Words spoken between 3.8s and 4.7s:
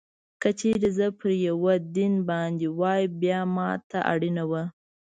ته اړینه وه.